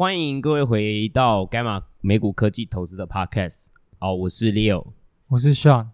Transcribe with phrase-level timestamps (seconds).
[0.00, 3.66] 欢迎各位回到 Gamma 美股科技投资的 Podcast。
[3.98, 4.92] 好，我是 Leo，
[5.28, 5.88] 我是 Sean。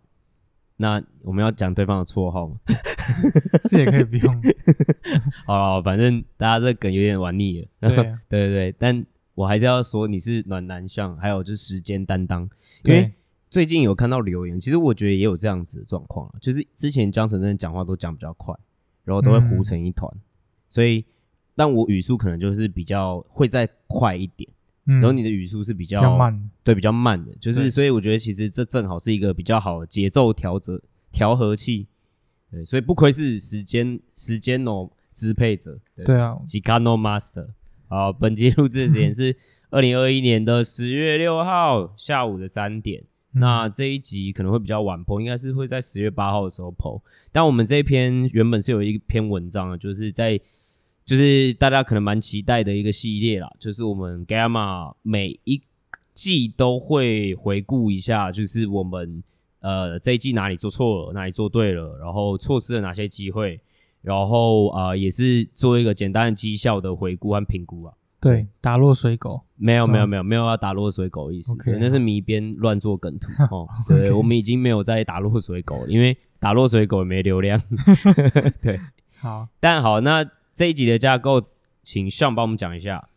[0.76, 2.54] 那我们要讲对方的绰号吗？
[3.68, 4.42] 是也可以不用。
[5.44, 7.66] 好了，反正大家这梗有点玩腻了。
[7.80, 12.48] 对、啊、 对对对，但我还是要说你是暖男相，还有就是时间担当。
[12.84, 13.12] 因为
[13.50, 18.54] 最近有看到留言，其实我觉得也有这样子的状况，就是之前江晨真的讲话都讲比较快，
[19.02, 20.20] 然后都会糊成一团，嗯、
[20.68, 21.04] 所以。
[21.56, 24.48] 但我语速可能就是比较会再快一点，
[24.84, 30.78] 嗯，然后你的语速是比较，比较慢，对，比较慢的，就是所以我觉得其实这正好是一个比较好的节奏调节
[31.10, 31.86] 调和器，
[32.50, 37.48] 对，所以不愧是时间时间哦支配者，对，对啊，Chicano Master。
[37.88, 39.34] 好，本集录制时间是
[39.70, 43.02] 二零二一年的十月六号下午的三点，
[43.32, 47.00] 嗯，那这一集可能会比较晚 po，应该是会在十月八号的时候 po，
[47.32, 50.38] 但我们这一篇原本是有一篇文章的，就是在。
[51.06, 55.62] 就是大家可能蛮期待的一个系列啦，就是我们 Gamma 每一
[56.12, 59.22] 季都会回顾一下，就是我们
[59.60, 63.60] 呃这一季哪里做错了，哪里做对了，然后错失了哪些机会，
[64.02, 67.94] 然后啊、呃、也是做一个简单的绩效的回顾和评估啊。
[68.20, 73.68] 对，打落水狗没有没有没有没有要打落水狗意思，okay, 那是迷边乱做梗图哦。
[73.86, 77.60] 对.我们已经没有在打落水狗了，因为打落水狗也没流量。
[78.60, 78.80] 对，
[79.20, 80.28] 好，但好那。
[80.56, 81.46] 这一集的架构，
[81.82, 83.10] 请 Sean 帮我们讲一下。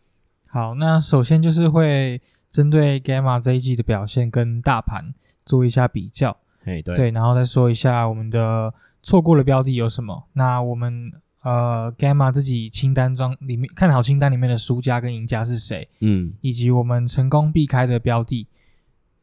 [0.50, 5.14] 好，那首先就是会针对 Gamma 这一季的表现跟大盘
[5.46, 10.28] 做一下比较，嘿，对，对，然后再说一下我们的错过的标的有什么。
[10.34, 11.10] 那我们
[11.42, 15.88] 呃 Gamma 自己清单中里面看好清单里面的输家跟赢家是谁？
[16.00, 18.46] 嗯，以及我们成功避开的标的。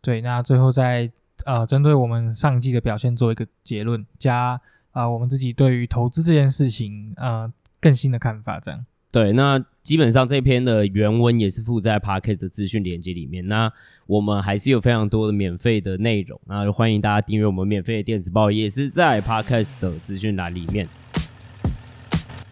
[0.02, 1.12] 对，那最后再
[1.46, 7.54] 呃针对我们上一季的表现做一个结论，加啊、呃、我们自己对于投资这件事情呃。
[7.88, 9.32] 更新的看法，这样对。
[9.32, 13.48] 那基本上这篇的原文也是附在 Podcast 的资讯链接里面。
[13.48, 13.72] 那
[14.08, 20.86] 我们还是有非常多的免费的内容，那就欢迎大家订阅我们免费的电子报，也是在 Podcast 的资讯栏里面。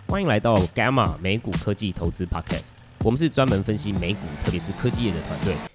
[0.07, 5.74] 欢迎来到 Gamma 美股科技投资 Podcast，我们是专门分析美股，特别是科技业的团队。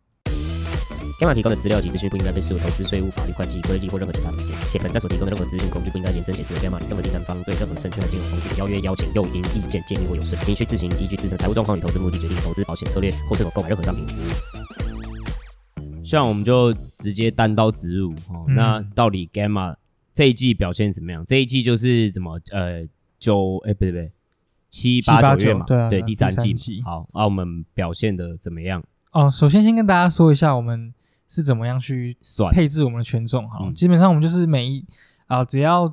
[1.21, 16.03] Gamma 提供的资料及资讯不应该被视为投资、税务、法律、会计、规例或任何其他意见，且本站所提供的任何资讯工具不应该延伸解释为 Gamma 与任何第三方对任何证券和金融工具的邀约、邀请、诱因、意见、建议或有损，您需自行依据自身财务状况与投资目的决定投资保险策略或是否购买任何商品服务。
[16.03, 19.75] 像我们就直接单刀直入哦、嗯，那到底 Gamma
[20.15, 21.23] 这一季表现怎么样？
[21.27, 22.83] 这一季就是怎么呃
[23.19, 24.11] 九哎不对不对
[24.71, 28.83] 七八九月嘛，对啊，对第三季，第三季好，那、啊、我们表现的怎么样？
[29.11, 30.91] 哦，首先先跟大家说一下我们。
[31.33, 33.47] 是怎么样去算配置我们的权重？
[33.49, 34.85] 哈、嗯，基本上我们就是每一
[35.27, 35.87] 啊、呃，只要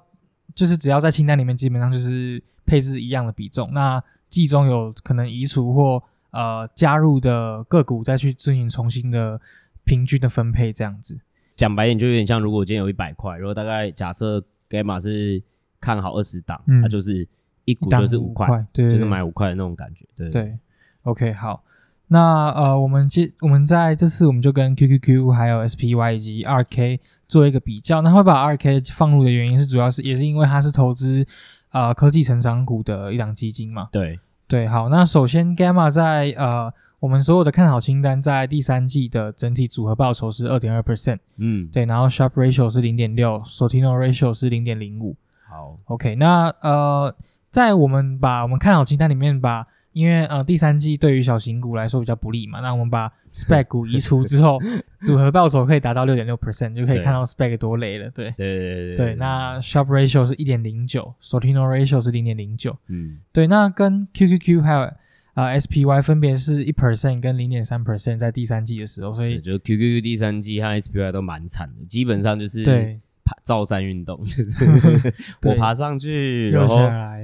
[0.52, 3.72] 就是只要在清单里面，基本上就是配置一样的比重。
[3.72, 9.40] 那季中有可能移除或呃加入的个股，再去进行重新的
[9.84, 11.16] 平均的分配，这样子。
[11.54, 15.40] 讲白点，就有点像如果今天有一百块，如果大概假设 Gamma 是
[15.78, 17.24] 看好二十档，那、嗯、就是
[17.64, 20.04] 一股就是五块，对，就是买五块的那种感觉。
[20.16, 20.58] 对对
[21.04, 21.62] ，OK，好。
[22.08, 26.98] 那呃，我们接我们在这次我们就跟 QQQ 还有 SPY 以及 RK
[27.28, 28.00] 做一个比较。
[28.00, 31.26] 那会把 RK 放入的原因是，主要是也是因为它是投资
[31.70, 33.88] 呃科技成长股的一档基金嘛。
[33.92, 45.14] 对对，好，那首先 Gamma 在呃我们所有的看好清单在第三季的整体组合报酬是二点二 percent，嗯，对，然后 Sharpe Ratio 是零点六，Sortino Ratio 是零点零五。
[45.46, 47.14] 好，OK，那呃，
[47.50, 49.66] 在我们把我们看好清单里面把
[49.98, 54.60] 因为呃第三季对于小型股来说比较不利嘛，那我们把 SPAC 股移除之后，
[55.02, 58.08] 组合报酬可以达到六点六 percent，就可以看到 SPAC 多累了。
[58.10, 59.14] 对对对对对，对。
[59.16, 62.76] 那 Sharpe Ratio 是一点零九，Sortino Ratio 是零点零九。
[62.86, 63.48] 嗯，对。
[63.48, 64.94] 那跟 QQQ 还有啊、
[65.34, 73.00] 呃、SPY 分别是一 percent 跟零点三 percent，在第三季的时候，所以就 QQQ 第三季和 SPY 都蛮惨的，基本上就是对。
[73.42, 74.64] 造山运动就是
[75.44, 76.76] 我爬上去，然后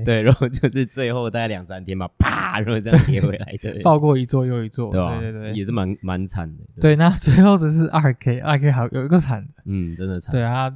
[0.04, 5.18] 对，然后就是最后大概两三天吧，啪，然后这样跌回来的，爆过一座又一座，对吧？
[5.20, 6.64] 对对对，也是蛮蛮惨的。
[6.80, 10.32] 对，那最后只是二 K，二 K 好有一个惨的，嗯，真的惨。
[10.32, 10.72] 对啊，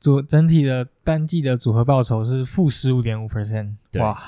[0.00, 4.18] 组整体的单季的组合报酬是负十五点五 percent，哇，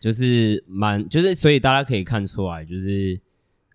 [0.00, 3.20] 就是蛮就是，所以大家可以看出来，就是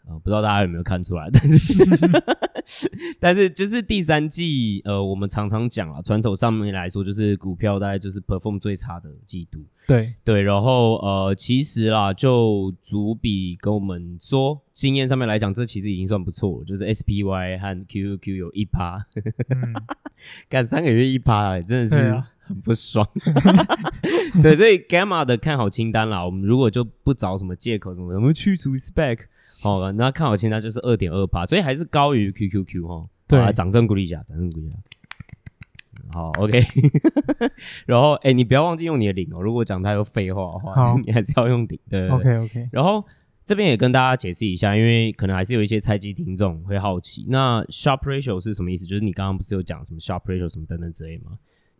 [0.05, 9.63] 呃，不知道大家有没有看出来， 但是但是就是第三季，呃，我们常常讲啊，传统上面来说，就是股票大概就是 perform 最差的季度。
[9.87, 19.05] 对对，然后呃，其实啦，就主笔跟我们说，经验上面来讲，这其实已经算不错了，就是 SPY 和 QQQ 有一趴，
[20.49, 23.07] 干、嗯、三个月一趴，真的是很不爽。
[24.41, 29.19] 对，所以 Gamma 的看好清单啦，我们如果就不找什么借口，什么什么去除 SPAC。
[29.63, 33.07] 好了，那看好清单就是二点二八，所以还是高于 QQQ 哈。
[33.27, 34.77] 对，掌声鼓励一下，掌声鼓励一下。
[36.11, 36.61] 好，OK。
[37.87, 39.41] 然后，哎、欸，你不要忘记用你的零哦。
[39.41, 41.79] 如果讲太多废话的话， 你还是要用零。
[41.89, 42.69] 对，OK OK。
[42.71, 43.03] 然后
[43.45, 48.85] 这边也跟大家解释一下，因为可能还是有一些菜鸡听众会好奇，那 Sharpe Ratio 是什么意思？
[48.85, 51.31] 就是你刚刚不是有讲什么 Sharpe Ratio 什么等等之类吗？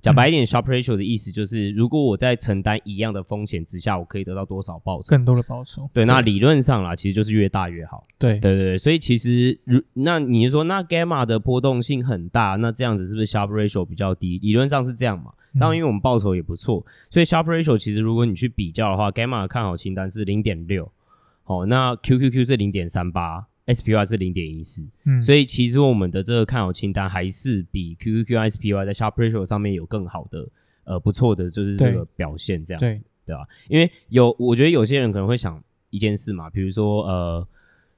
[0.04, 5.08] 讲白一点，Sharpe ratio 的意思就是，如果我在承担一样的风险之下，我可以得到多少报酬？
[5.08, 5.90] 更多的报酬。
[5.94, 8.06] 对，那理论上啦，其实就是越大越好。
[8.20, 8.78] 对，对对对。
[8.78, 14.38] 所以其实，如那你说，那 Gamma 的波动性很大，那这样子是不是 Sharpe ratio 比较低？
[14.40, 15.32] 理论上是这样嘛。
[15.58, 20.92] 当然，因为我们报酬也不错，所以 Sharpe ratio 其实如果你去比较的话，Gamma 的看好清单是零点六，
[21.44, 23.48] 好，那 QQQ 是零点三八。
[23.68, 30.48] SPY 是零点一四，嗯，所以其实我们的这个看好清单还是比 QQQ、SPY 在 Sharpe ratio 上面有更好的。
[30.86, 33.48] 呃，不错的，就是这个表现这样子，对吧？
[33.70, 37.48] 因为有，我觉得有些人可能会想一件事嘛，比如说呃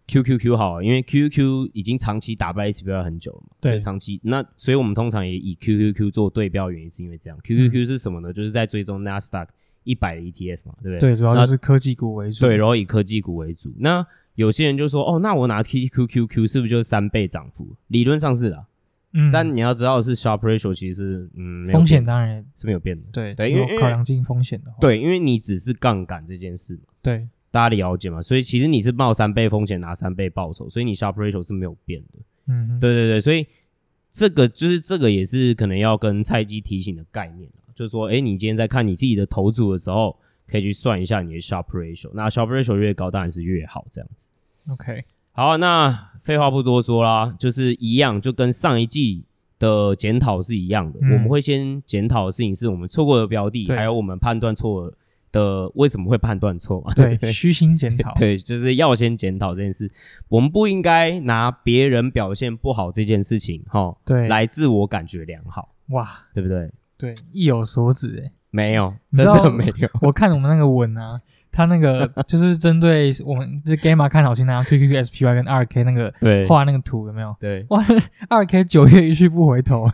[0.08, 7.40] ，QQQ 好，因为 QQQ 已经长期打败 SPY 很久了嘛，对，长期那，所以我们通常也以 QQQ 做对标，原因是因为这样。
[7.44, 8.32] QQQ 是什么呢？
[8.32, 9.48] 就是在追踪 NASDAQ
[9.86, 11.12] 一百的 ETF 嘛，对不对？
[11.12, 12.42] 对，主要就是科技股为主。
[12.46, 13.74] 对，然后以科技股为主。
[13.80, 14.06] 那
[14.36, 17.78] 有些人就说，哦，那我拿 QQQ 是不是就是三倍涨幅？
[17.88, 18.66] 理论上是的。
[19.18, 23.04] 嗯，但你要知道的是 Sharpe ratio 其实是嗯，风险当然是没有变的。
[23.14, 26.82] 对对，因为考量进风险的话，对，因为你只是杠杆这件事嘛。
[27.02, 28.22] 对，大家了解嘛？
[28.22, 32.20] 所以其实你是冒三倍风险拿三倍报酬，所以你 Sharpe ratio 是没有变的。
[32.48, 33.48] 嗯哼，对对对，所以
[34.10, 40.18] 这个就是这个也是可能要跟菜鸡提醒的概念，就是说，哎，你今天在看你自己的投注的时候，
[40.48, 44.30] 可以去算一下你的 Sharpe ratio，那 Sharpe ratio 越高当然是越好，这样子。
[44.72, 49.26] OK，好，那废话不多说啦，就是一样，就跟上一季。
[49.58, 54.94] 的检讨是一样的，嗯、我们会先检讨的事情是我们错过的标的，还有我们判断错
[55.32, 56.94] 的为什么会判断错嘛？
[56.94, 59.90] 对， 虚心检讨，对，就是要先检讨这件事。
[60.28, 66.70] 我们不应该拿别人表现不好这件事情，哈，对，来自我感觉良好，哇，对不对？
[66.98, 69.90] 对，意有所指，哎，没有，真的没有。
[70.02, 71.22] 我看我们那个文啊。
[71.52, 76.14] 他那个 就是针对我们这 Gamma 看好清单，Q Q Q S P Y 跟二 K 那个
[76.50, 77.34] 画那个图有没有？
[77.40, 77.82] 对，哇，
[78.28, 79.90] 二 K 九月一去不回头。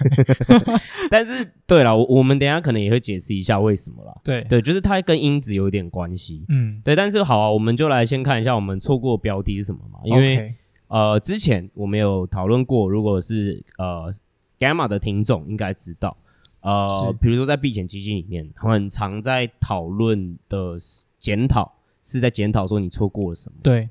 [1.12, 4.12] 但是对了，我我们等一下可能也会解释一下为什么啦。
[4.24, 6.44] 对对，就是它跟因子有点关系。
[6.50, 6.95] 嗯，对。
[6.95, 10.00] 但是好啊，我们就来先看一下我们错过标的是什么嘛？
[10.04, 10.54] 因为 Okay.
[10.88, 14.12] 呃，之前我们有讨论过，如果是呃
[14.57, 16.18] Gamma 的听众应该知道，
[16.62, 20.78] 呃，比如说在避险基金里面，很常在讨论的。
[21.22, 21.72] 检讨
[22.02, 23.60] 是在检讨说你错过了什么？
[23.62, 23.88] 对，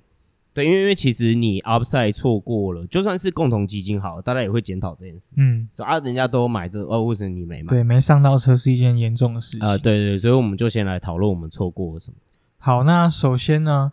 [0.52, 5.32] 对，因为因为其实你 upside 错过了，就算是共同基金好，大家也会检讨这件事。
[5.36, 7.68] 嗯，说啊，人家都买这个，哦，为什么你没买？
[7.68, 9.60] 对，没上到车是一件严重的事情。
[9.60, 12.16] 啊、呃，对，对对，所以我们就先来讨论我们错过了什么。
[12.58, 13.92] 好，那首先呢，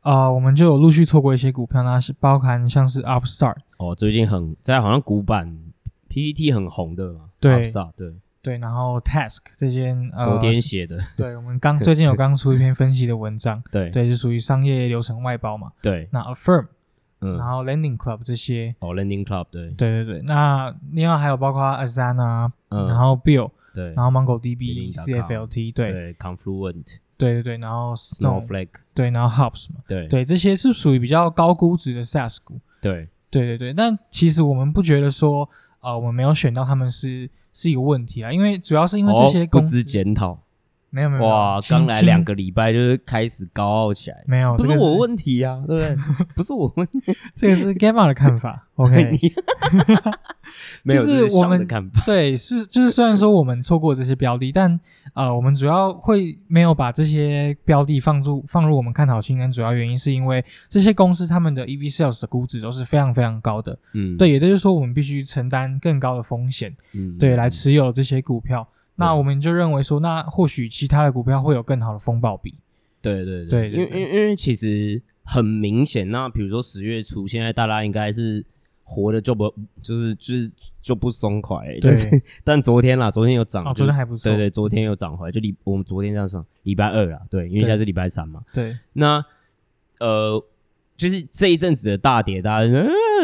[0.00, 5.58] 呃，我们就有陆续错过一些股票，那是包含像是 Upstart 哦，最近很在好像股板
[6.08, 8.14] PPT 很红的嘛，对，Upstart 对。
[8.40, 16.08] 对，然后 Task 这些呃，昨天写的， 对，我们刚最近有刚出一篇分析的文章， 对，对，就属于商业流程外包嘛，对。
[16.12, 16.66] 那 Affirm，
[17.20, 20.22] 嗯，然后 Landing Club 这些，哦，Landing Club，对，对对对。
[20.22, 33.74] 那另外还有包括 Asana，嗯，然后 Bill，对，然后 MongoDB，CFLT，对，Confluent，对对对，然后 Snowflake，对，然后 Hops 嘛，对，对，这些是属于比较高估值的 SaaS 股，对，对对对。
[33.74, 35.50] 但其实我们不觉得说。
[35.80, 40.38] 呃，我们没有选到他们是是一个问题啊，因为主要是因为这些公司检讨，
[40.90, 45.96] 没有没有哇，刚来两个礼拜就是开始高傲起来，没有，不是我问题啊，对不对？
[46.34, 47.00] 不是我问题，
[47.36, 49.18] 这个是 Gamma 的看法， OK，
[50.82, 54.78] 没有，就是我们的看法，对，是就是虽然说我们错过这些标的，但
[55.14, 68.66] 呃，我们主要会没有把这些标的放入放入我们看好清单，主要原因是因为这些公司他们的 EV Sales 的估值都是非常非常高的，嗯，对，也就是说我们必须承担更高的风险，嗯，对，来持有这些股票，
[68.98, 72.54] 那我们就认为说，那或许其他的股票会有更好的风暴比，
[73.00, 78.44] 对对对，因为因为因为其实很明显，那比如说十月初，现在大家应该是。
[78.90, 80.50] 活的就不就是就是
[80.80, 82.22] 就不松快，欸，对就是。
[82.42, 84.32] 但昨天啦，昨天有涨，哦，昨天还不错。
[84.32, 88.40] 对对，昨天有涨回来，就礼我们昨天这样算，礼拜二啦，对，因为现在是礼拜三嘛。
[88.50, 88.74] 对。
[88.94, 89.22] 那
[90.00, 90.42] 呃，
[90.96, 92.72] 就是这一阵子的大跌，大家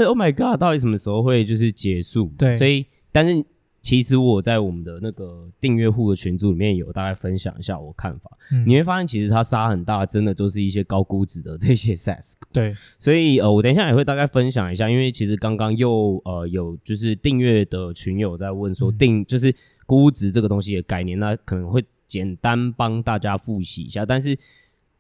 [0.06, 2.30] ，Oh my God，到底什么时候会就是结束？
[2.36, 3.42] 对，所以但是。
[3.84, 12.32] 其实我在我们的那个订阅户的群组里面有大概分享一下我看法，嗯、你会发现其实它杀很大，真的都是一些高估值的这些 SaaS。
[12.50, 24.06] 对，所以呃，我等一下也会大概分享一下，因为其实刚刚又呃有就是订阅的群友在问说定、嗯、就是估值这个东西的概念，那可能会简单帮大家复习一下。
[24.06, 24.34] 但是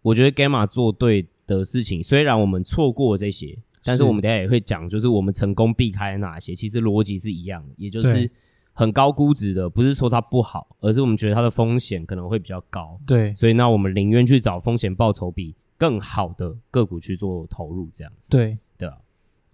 [0.02, 8.30] 我觉得 Gamma 做对的事情，虽然我们错过这些，但是我们等一下也会讲，就是我们成功避开哪些，其实逻辑是一样的，也就是。
[8.74, 12.98] 很高估值的，不是说它不好，而是我们觉得它的风险可能会比较高。
[13.06, 18.28] 对，所以那我们宁愿去找风险报酬比更好的个股去做投入，这样子。
[18.30, 18.58] 对，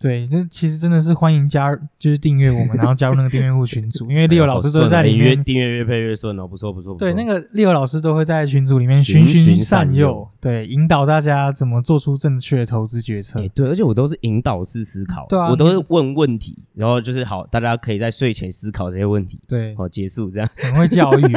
[0.00, 0.26] 对啊。
[0.26, 6.94] 对，这其实真的是欢迎加入，就是订阅我们，然后加入那个订阅户群组， 因为 Leo 老师都在里面，订阅越配越顺哦，不错不错。
[6.96, 13.46] 对，那个 Leo 老师都会在群组里面循循善诱，善对，引导大家怎么做出正确的投资决策。
[13.54, 21.22] 对，而且我都是引导式思考，对啊，我都是问问题，然后就是好，大家可以在睡前思考这些问题，对，好结束这样，很会教育。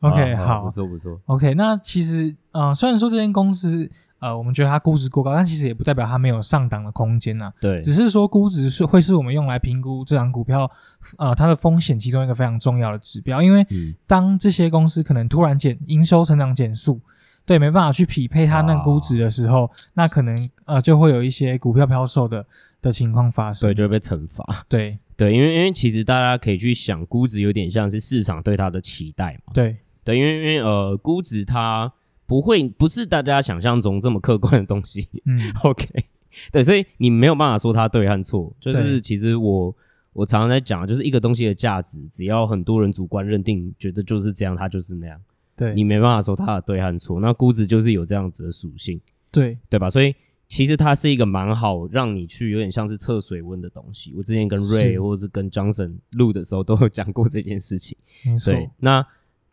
[0.00, 1.20] OK，好，不错不错。
[1.26, 3.90] OK，那其实呃，虽然说这间公司。
[4.20, 7.52] 呃，我们觉得它估值过高，但其实也不代表它没有上档的空间呐、啊。
[7.58, 10.70] 对，只是说估值是会是我们用来评估这档股票，
[11.16, 13.42] 呃，它的风险其中一个非常重要的指标。
[13.42, 13.66] 因为
[14.06, 17.00] 当这些公司可能突然减营收成长减速，
[17.46, 20.36] 对，没办法去匹配它那估值的时候，那可能
[20.66, 22.44] 呃就会有一些股票飘售的
[22.82, 24.66] 的情况发生，对，就会被惩罚。
[24.68, 29.52] 对 对，因为因为其实大家可以去想，估值有点像是市场对它的期待嘛。
[29.54, 31.90] 对对，因为因为呃，估值它。
[32.30, 35.08] 不会，不是大家想象中这么客观的东西。
[35.24, 35.84] 嗯， OK，
[36.52, 38.54] 对，所以你没有办法说它对和错。
[38.60, 39.74] 就是其实我
[40.12, 45.20] 我常常在讲，就是一个东西的价值，只要很多人主观认定觉得就是这样，它就是那样。
[45.56, 47.18] 对，你没办法说它的对和错。
[47.18, 49.00] 那估值就是有这样子的属性，
[49.32, 49.90] 对对吧？
[49.90, 50.14] 所以
[50.46, 54.14] 其实它是一个蛮好让你去有点像是测水温的东西。
[54.16, 57.98] 我之前跟 Ray 或者是跟 Johnson 录的时候都有讲过这件事情。
[58.24, 58.52] 没错。
[58.52, 59.04] 对，那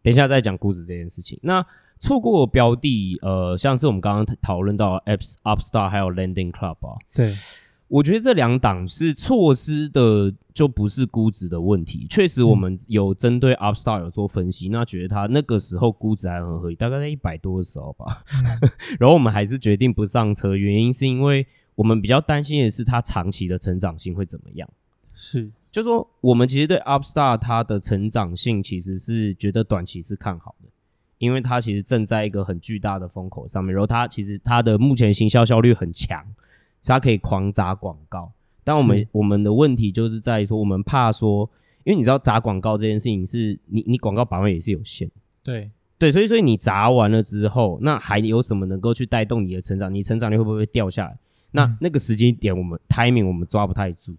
[0.03, 1.39] 等一下再讲估值这件事情。
[1.41, 1.65] 那
[1.99, 7.33] 错过标的，呃，像是我们刚刚讨论到 Apps Upstart 还有 Landing Club 啊，对，
[7.87, 12.05] 我觉得这两档是错失的，就不是估值的问题。
[12.09, 18.23] 确实，我们有针对 Upstart 有做分析，嗯、那觉得它那个时候估值还很合理，大概在一百多的时候吧。
[18.33, 24.67] 嗯、 然后我们还是决定不上车，原因是因为我们比较担心的是它长期的成长性会怎么样。
[25.13, 30.69] 是，就说我们其实对 Upstart 它的成长性其实是觉得短期是看好的。
[31.17, 36.23] 因为它其实正在一个很巨大的风口上面，然后它其实它的目前行销效率很强，
[36.81, 38.31] 所以它可以狂砸广告。
[38.63, 41.49] 但我们我们的问题就是在于说，我们怕说，
[41.85, 45.09] 因为你知道砸广告这件事情是你你广告版位也是有限，
[45.41, 49.91] 对对，所以所以你砸完了之后，那还有什么能够去带动你的成长？
[49.93, 51.17] 你成长率会不会掉下来？
[51.51, 54.13] 那、嗯、那个时间点我们 timing 我们抓不太住，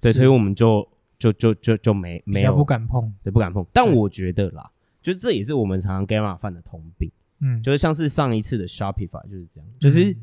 [0.00, 0.86] 对，所以我们就
[1.18, 3.64] 就就就就没没有不敢碰，对，不敢碰。
[3.72, 4.70] 但我觉得啦。
[5.04, 7.08] 就这也是我们常常 Gamma 犯的通病，
[7.40, 10.16] 嗯，就是像是上一次的 Shopify 就是这样，就是、嗯、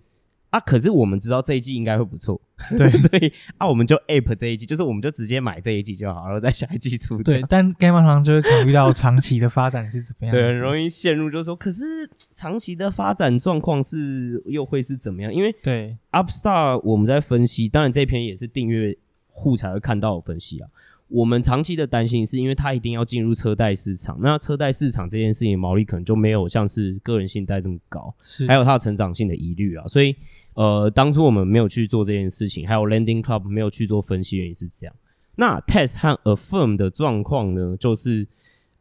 [0.49, 2.41] 啊，可是我们知道这一季应该会不错，
[2.77, 7.15] 对， 所以啊，我们就 Ape 这一季，就是我们就直接买这一季就好，然后在下一季出。
[7.21, 11.85] 对，但 Gamma 常常就会考虑到长期的发展是怎么样，对，很容易陷入就是说，可是
[12.33, 15.33] 长期的发展状况是又会是怎么样？
[15.33, 15.97] 因为对。
[16.11, 18.97] Upstart 我们在分析，当然这篇也是订阅
[19.27, 20.67] 户才会看到的分析啊。
[21.11, 30.15] 我们长期的担心是因为它一定要进入车贷市场，那车贷市场这件事情毛利可能就没有像是个人信贷这么高，是还有它的成长性的疑虑啊，所以
[30.53, 34.95] 呃，当初我们没有去做这件事情，还有 Lending Club 没有去做分析，原因是这样。
[35.35, 38.27] 那 Test 和 Affirm 的状况呢，就是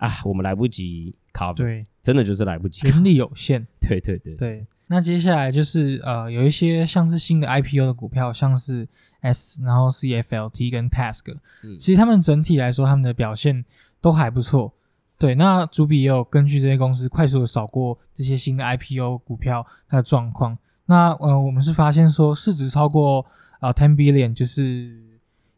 [0.00, 4.66] 啊，我们来不及 cover，对，真的就是来不及，人力有限， 对对对对。
[4.88, 8.88] 那接下来就是呃，有一些像是新的 IPO 的股票，像是。
[9.22, 13.62] S，然后 CFLT 跟 Task，嗯，其实他们整体来说，他们的表现
[14.00, 14.72] 都还不错。
[15.18, 20.56] 对，那主笔也有根据这些公司快速的扫过这些新的 IPO 股票它的状况。
[20.86, 23.26] 那呃，我们是发现说，市值超过
[23.58, 24.98] 啊 ten billion，就是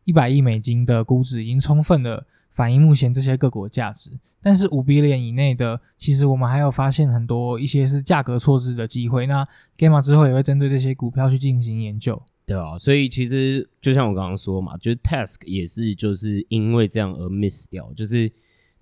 [0.03, 4.11] 一百亿美金的估值，已经充分的反映目前这些个股的价值。
[4.41, 9.27] 但是五 billion 以内的，其实我们还有发现很多一些是价格错置的机会。
[9.27, 9.47] 那
[9.79, 12.21] Gamma 之后也会针对这些股票去进行研究。
[12.45, 18.31] 对啊，所以其实就像我刚刚说嘛，就是 Task 也是就是因为这样而 miss 掉，就是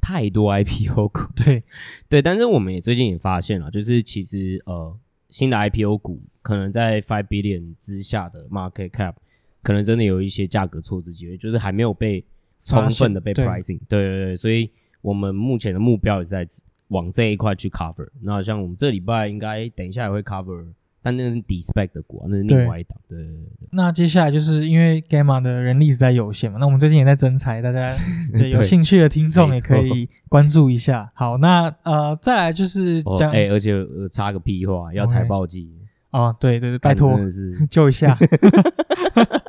[0.01, 1.21] 太多 IPO 股。
[1.37, 1.63] 对
[2.09, 4.97] 对，但是我们也最近也发现了，就是其实呃
[5.29, 9.17] 新的 IPO 股可能在 five billion 之下的 market cap，
[9.63, 12.25] 可能真的有一些价格错置机会，就是还没有被
[12.63, 13.81] 充分的被 pricing。
[13.89, 14.71] 对对对，所以
[15.03, 16.47] 我们目前的目标也是在
[16.89, 18.09] 往这一块去 cover。
[18.23, 20.67] 那像我们这礼拜应该等一下也会 cover
[21.03, 23.01] 但那是 D-Spec 的股啊，那是另外一档。
[23.09, 23.69] 对对对，对。
[23.73, 27.97] 那接下来就是因为 Gamma 的人力实在有限嘛，那我们最近也在增财，大家
[28.33, 31.11] 对有兴趣的听众也可以关注一下。
[31.15, 33.73] 好，那呃，再来就是讲，哎、哦欸，而且
[34.13, 35.73] 插个屁话，要财报季
[36.11, 37.19] 哦，对对对，拜托，
[37.71, 38.19] 救一下。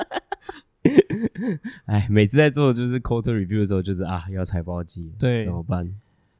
[1.86, 5.89] 哎，每次在做就是 quarter review 的时候，就是啊，要财报季，对，怎么办？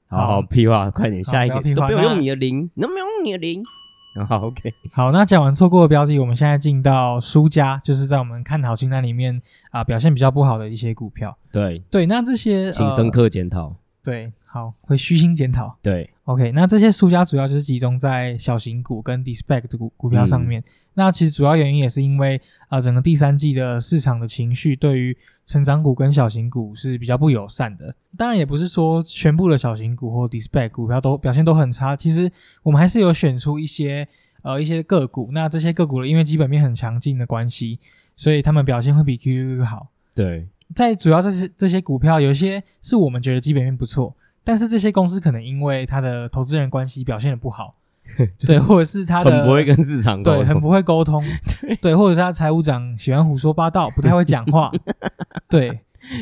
[0.08, 3.64] 好好屁话，快点，下一个，不要用你的零，能不能用你的零？
[4.28, 11.38] 好，OK，好，那讲完错过的标的，我们现在进到输家，就是在我们看好清单里面啊、呃，表现比较不好的一些股票。
[11.50, 13.76] 对对，那这些请深刻检讨、呃。
[14.04, 15.78] 对，好，会虚心检讨。
[15.82, 20.60] 对，OK，那这些输家主要就是集中在小型股跟 D-Spec 的股股票上面。
[20.60, 20.64] 嗯
[20.94, 22.36] 那其实主要原因也是因为
[22.68, 27.96] 啊、呃，整个第三季的市场的情绪对于成长股跟小型股是比较不友善的。
[28.18, 31.96] 当然，也不是说全部的小型股或 D-Spec 股票都表现都很差。
[31.96, 32.30] 其实
[32.64, 34.06] 我们还是有选出一些
[34.42, 35.30] 呃一些个股。
[35.32, 37.80] 那这些个股因为基本面很强劲的关系，
[38.18, 39.88] 所以他们表现会比 QQQ 好。
[40.14, 47.76] 对，在主要这些这些股票，有一些是我们觉得基本面不错，但是这些公司可能因为它的投资人关系表现的不好。
[48.46, 51.24] 对，或者是他的很不会跟市场对，很不会沟通，
[51.62, 54.72] 对，对，或者是他财务长喜欢胡说八道，不太会讲话，
[55.50, 55.80] 对，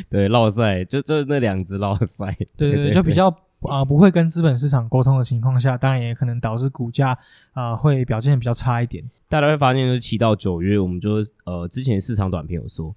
[0.10, 3.28] 对，落赛就就那两只落赛，对对对，就比较
[3.62, 7.10] 啊、呃、不会跟资本市场沟通的情况下，当然也可能导致股价
[7.54, 9.04] 啊、呃、会表现比较差一点。
[9.28, 12.96] 大家会发现，就是七到九月，我们就呃之前市场短片有说。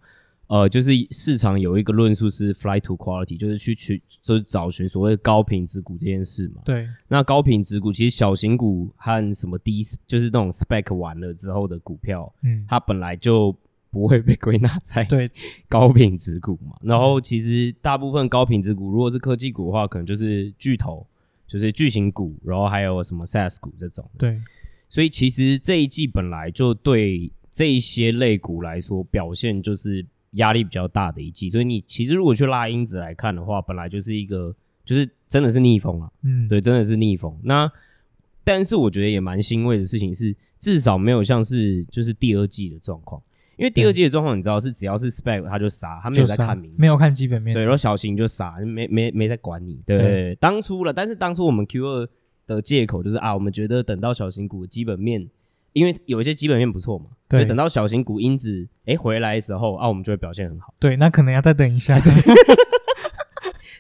[0.49, 6.61] 呃，就是市场有一个论述是 flight to quality，就是去去就是找寻所谓高品质股这件事嘛。
[6.63, 6.87] 对。
[7.09, 13.57] 那高品质股其实小型股和什么低，就是那种 spec 完了之后的股票，嗯，它本来就
[13.91, 15.31] 不会被归纳在对
[15.71, 16.77] 高品质股嘛。
[16.83, 21.07] 然后其实大部分高品质股，如果是科技股的话，可能就是巨头，
[21.47, 24.07] 就是巨型股，然后还有什么 SaaS 股这种。
[24.19, 24.39] 对。
[24.91, 30.05] 所以其实这一季本来就对这一些类股来说表现就是。
[30.33, 37.39] 压力比较大的一季，所以你其实如果去拉因子来看的话，本来就是一个，就是真的是逆风啊，嗯，对，真的是逆风。
[37.43, 37.71] 那
[38.45, 43.21] 但是我觉得也蛮欣慰的事情是，至少没有像是就是第二季的状况，
[43.57, 52.09] 因为第二季的状况你知道是只要是 spec 他就杀，他没有在看名，没有看基本面，对，然后小型就杀，没没没在管你，对，對当初了，但是当初我们 Q 二
[52.47, 55.29] 的借口就是啊，我们觉得等到小型股的基本面。
[55.73, 60.73] 因为有一些基本面不错嘛，所以等到小型股因子哎回来的时候啊，我们就会表现很好。
[60.81, 61.99] 对，那可能要再等一下。
[61.99, 62.13] 对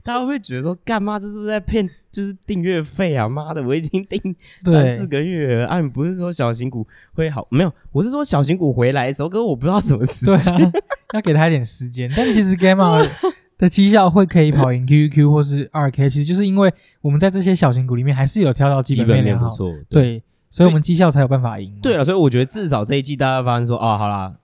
[0.04, 1.88] 大家会觉得说，干嘛这是不是在骗？
[2.10, 3.28] 就是订阅费啊？
[3.28, 4.20] 妈的，我已经订
[4.64, 5.80] 三四个月了啊！
[5.80, 7.46] 你不是说小型股会好？
[7.50, 10.72] 没有，我是说小型股回来的时候，可是我不知道什么时间，对啊，
[11.14, 12.10] 要给他一点时间。
[12.16, 13.08] 但其实 Gamma
[13.56, 20.02] 的绩效会可以跑赢 QQQ 或是 2K，其实就是因为我们在这些小型股里面还是有挑到基本面，基本面不错，对。
[20.02, 20.22] 对
[20.52, 21.74] 所以我们绩效才有办法赢。
[21.80, 24.36] 对了，所以我觉得至少这一季大家发现说，啊，好啦，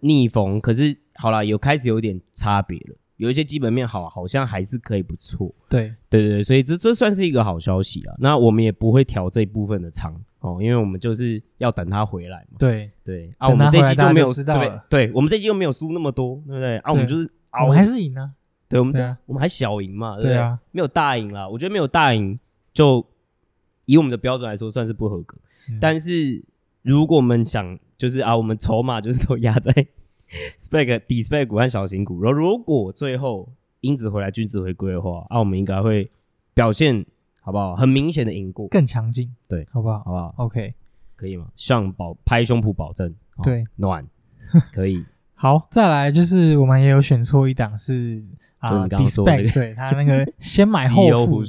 [0.00, 5.52] 逆风，可是好啦，有开始有点差别了，有一些基本面好，好像还是可以不错。
[5.70, 8.14] 对，对对对，所以这这算是一个好消息啊。
[8.18, 12.56] 那我们也不会调这一部分的仓哦，因为我们就是要等他回来嘛。
[12.58, 14.84] 对对啊，我们这一季就没有知道了。
[14.90, 16.76] 对，我们这一季又没有输那么多，对不对？
[16.78, 18.30] 啊，我们就是啊，我们还是赢啊。
[18.68, 21.48] 对，我们对，我们还小赢嘛，对啊，没有大赢啦。
[21.48, 22.38] 我觉得没有大赢，
[22.74, 23.06] 就
[23.86, 25.38] 以我们的标准来说，算是不合格。
[25.80, 26.42] 但是，
[26.82, 29.72] 如果我们想，就是啊，我们筹码就是都压在
[30.58, 33.48] spec、D-Spec 股和小型股，然后如果最后
[33.80, 36.10] 因子回来，均值回归的话，啊，我们应该会
[36.52, 37.04] 表现
[37.40, 37.76] 好不好？
[37.76, 40.00] 很明显的赢过，更强劲，对，好不好？
[40.00, 40.74] 好不好？OK，
[41.16, 41.46] 可以吗？
[41.56, 44.06] 向保拍胸脯保证，对，暖，
[44.72, 45.04] 可以。
[45.34, 48.22] 好，再来就是我们也有选错一档是
[48.58, 51.42] 啊，D-Spec，对他那个先买 后付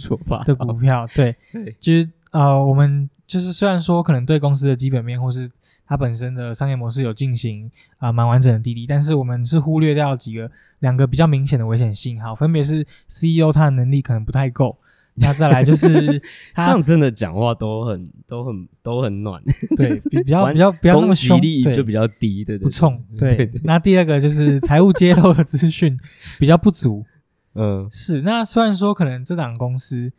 [0.45, 3.09] 的股票，对，对，就是呃，我们。
[3.27, 5.49] 就是虽然说可能对公司的基本面或是
[5.87, 14.77] 它本身的商业模式有进行啊蛮完整的滴滴，但是我们是忽略掉几个两个比较明显的危险信号，分别是 CEO 他的能力可能不太够，
[15.15, 16.21] 那再来就 是
[16.53, 19.41] 他像真的讲话都很都很都很暖，
[19.77, 23.51] 对， 比比较比较不要那么凶，力就比较低，对对，不冲，对。
[23.63, 25.95] 那第二个就是财务揭露的资讯
[26.39, 27.05] 比较不足，
[27.53, 28.21] 嗯，是。
[28.21, 30.11] 那虽然说可能这档公司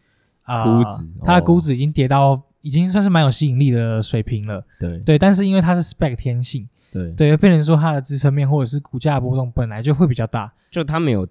[0.43, 2.43] 啊，估值它的估值已经跌到。
[2.67, 11.25] 已经算是蛮有吸引力的水平了，对对，但是因为它是 spec 天性，对对，变成说它的支撑面或者是股价波动本来就会比较大，就它没有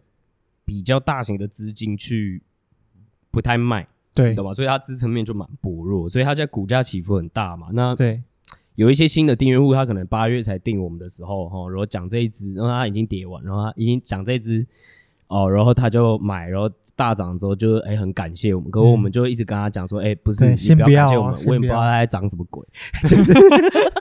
[0.63, 2.41] 比较大型的资金去
[3.31, 4.53] 不太卖，对，懂吧？
[4.53, 7.67] 所以它支撑面就蛮薄弱，所以它在股价起伏很大嘛。
[7.73, 8.23] 那对，
[8.75, 14.65] 有一些新的订阅户，他可能八月才订我们的时候，哈，如果讲这一支，然后他已经跌完，然后他已经讲这一支。
[15.27, 22.65] 哦，然后他就买，然后大涨之后就哎、欸、很感谢我们，可是我们就一直跟他讲说，哎、不是，先不要感谢我们，我也不知道他在涨什么鬼，
[23.07, 23.33] 就是，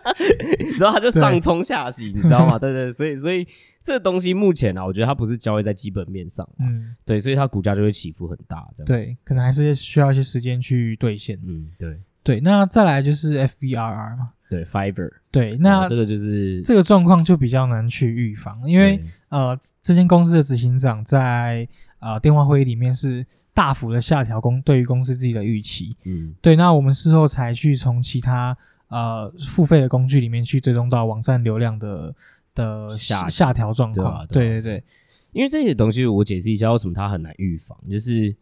[0.79, 2.57] 然后他就上冲下洗，你知道吗？
[2.61, 3.47] 对对，所以所以
[3.83, 12.01] 这个东西目前啊，我觉得它不是交易在基本面上，嗯，对，所以它股价就会起伏很大，这样子，对，可能还是需要一些时间去兑现，嗯，对。
[12.23, 14.31] 对，那再来就是 FVRR 嘛。
[14.55, 21.67] 对，Fiverr，对，那这个就是这个状况就比较难去预防，因为呃，这间公司的执行长在
[21.99, 28.57] 呃电话会议里面是大幅的下调公对于公司自己的预期，嗯，对，那我们事后才去从其他
[28.89, 32.15] 呃付费的工具里面去追踪到网站流量的
[32.55, 34.85] 的下下调状况，对，啊对，啊、对对对，
[35.33, 38.37] 因为这些东西我解释一下为什么它很难预防，就是，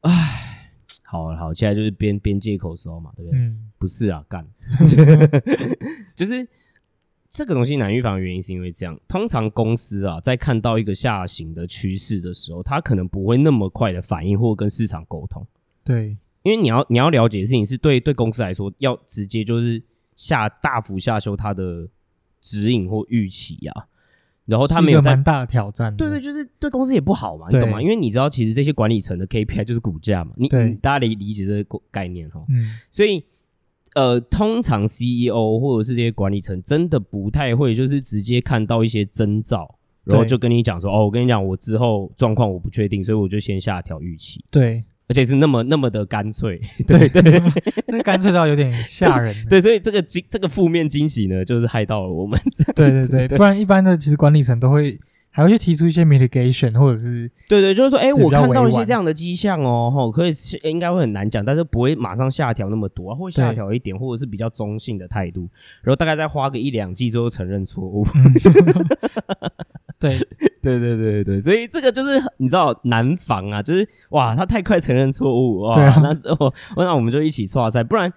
[0.00, 0.47] 唉。
[1.10, 3.40] 好好，现在就是边边借口时候嘛，对不对？
[3.40, 4.46] 嗯，不是啊，干，
[6.14, 6.46] 就是
[7.30, 15.46] 这个东西难预防的原因是因为这样，通常公司啊在看到一个下行的趋势的时候，它可能不会那么快的反应或跟市场沟通。
[15.82, 19.82] 对，因为你要你要了解的事情是对对公司来说，要直接就是
[20.14, 21.88] 下大幅下修它的
[22.40, 23.88] 指引或预期啊。
[24.48, 27.82] 然后他没有蛮大的挑战，对对，就是对公司也不好嘛，你懂吗？
[27.82, 30.48] 因为你知道，其实这些管理层的 KPI 就是股价嘛，你
[30.80, 32.42] 大家理理解这个概念哈。
[32.48, 32.56] 嗯，
[32.90, 33.22] 所以
[33.94, 44.42] 呃，通常 CEO 或者是这些管理层真的不太会，就是直接看到一些征兆，然后就跟你讲说，哦，我跟你讲，我之后状况我不确定，所以我就先下调预期。
[44.50, 44.82] 对。
[45.08, 47.42] 而且是那么那么的干脆， 对对，
[47.86, 49.34] 这干脆到有点吓人。
[49.48, 52.38] 对，所以这个惊这个负面惊喜呢，就是害到了我们。
[52.76, 60.32] 对对对，不然一般的其实管理层都会还会去提出一些 mitigation，或者是对对，就是说，哎，我看到一些这样的迹象哦，吼，可以
[60.64, 65.48] 应该会很难讲，但是不会马上下调那么多，会下调一点，或者是比较中性的态度，
[65.82, 68.06] 然后大概再花个一两季之后承认错误。
[70.00, 70.16] 对。
[70.60, 78.12] 对对对对，所以这个就是你知道难防啊，就是哇，他太快承认错误哇，啊、那之后那我们就一起挫赛，不然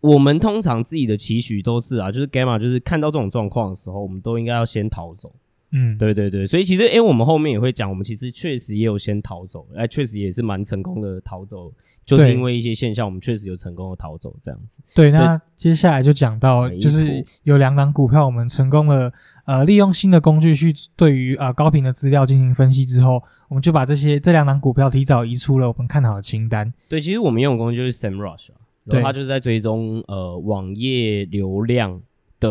[0.00, 5.32] 我们通常自己的期许都是啊，就是 Gamma 就是看到这种状况的时候，我们都应该要先逃走。
[5.72, 11.70] 嗯，对对对，所以其实因为我们后面也会讲，我们其实确实也有先逃走，哎，确实也是蛮成功的逃走，
[12.06, 14.80] 就是因为一些现象，我们确实有成功的逃走这样子。
[14.94, 19.12] 对，那接下来就讲到，就是有两档股票，我们成功的
[19.44, 26.72] 呃利用新的工具去对于呃高频的资料进行分析之后，我们就把这些这两档股票提早移出了我们看好的清单。
[26.88, 28.50] 对，其实我们用的工具就是 SEMrush，
[28.84, 32.00] 然后它就是在追踪呃网页流量
[32.40, 32.50] 的。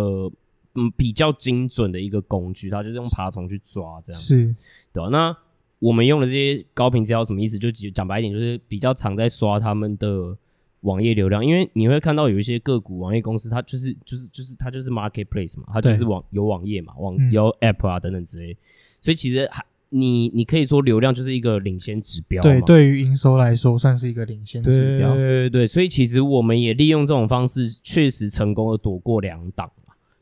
[0.77, 4.55] 嗯，比较精准的一个工具，它就是用爬虫去抓这样子，是，
[4.91, 5.07] 对吧？
[5.09, 5.37] 那
[5.85, 7.59] 我们用的这些高频资料什么意思？
[7.59, 10.35] 就讲白一点，就是比较常在刷他们的
[10.81, 18.57] 网页流量，因为你会看到有一些个股网页公司，它就是就是就是它就是 marketplace 嘛，它就是网有网页嘛，网有 app 啊等等之类，嗯、
[19.01, 29.71] 所以其实还你你可以说流量就是一个领先指标，对，对于营收来说算是一个领先指标，对对对，所以其实我们也利用这种方式，确实成功的躲过两档。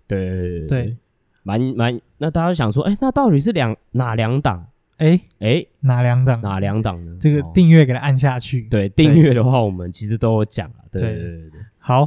[0.08, 0.67] 对。
[0.67, 0.97] 对，
[1.43, 4.67] 蛮蛮，那大家想说，哎、欸，那到底是两哪两档？
[4.98, 6.42] 哎哎、哪两档？
[6.42, 7.16] 哪两档呢？
[7.20, 8.68] 这个订阅给它按下去。
[8.70, 10.76] 对，订阅的话，我们其实都有讲了。
[10.92, 12.06] 对对对对，对好，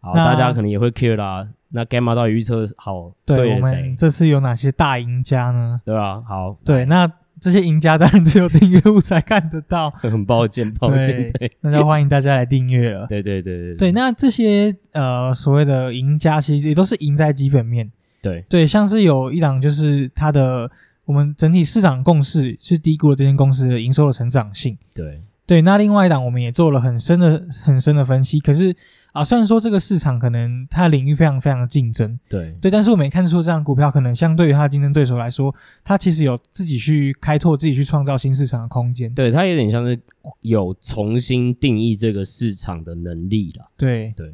[0.00, 1.48] 好，大家可能也会 care 啦。
[1.70, 5.80] 那 Gamma 到底预测好对，对我们这次有哪些大赢家呢？
[5.84, 7.10] 对啊，好，对，那。
[7.40, 13.06] 这些赢家当然只有订阅户才看得到， 很抱歉，抱歉，对，那就欢迎大家来订阅了。
[13.06, 17.88] 对对对对对，那这些呃所谓的赢家，其实也都是赢在基本面。
[18.20, 20.68] 对对，像是有一档就是它的，
[21.08, 24.76] 我们整体市场共识是低估了这间公司的营收的成长性。
[24.94, 28.76] 对对，那另外一档我们也做了很深的很深的分析，可是。
[29.12, 39.12] 啊，虽然说这个市场可能它的领域非常非常的竞争，对对，但是我们也看出这样股票可能相对于它的竞争对手来说，它其实有自己去开拓、自己去创造新市场的空间。
[39.14, 39.98] 对，它有点像是
[40.42, 43.66] 有重新定义这个市场的能力了。
[43.78, 44.32] 对对，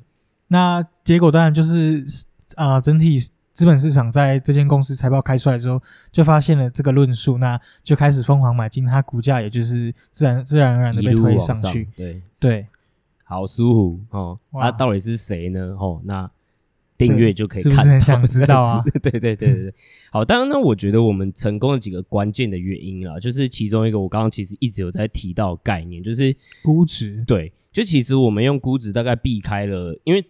[0.49, 2.05] 那结果当然就是
[2.57, 3.19] 啊、呃，整体
[3.55, 5.81] 资本市场在这间公司财报开出来之后，
[6.13, 11.85] 就发现了这个论述，那就开始疯狂买进，它股价也就是自然自然而然的被推上去。
[11.85, 12.67] 上对对。
[13.27, 14.39] 好舒服哦！
[14.53, 15.75] 那、啊、到底是谁呢？
[15.81, 16.31] 哦，那
[16.99, 17.83] 订阅就可以看到。
[17.83, 18.85] 是不是很想知道啊？
[19.03, 19.75] 对对对对对。
[20.13, 27.25] 好，当然呢，我觉得我们成功的几个关键的原因啊，就是其中一个，我刚刚其实一直有在提到概念，就是估值。
[27.27, 30.23] 对，就其实我们用估值大概避开了，因为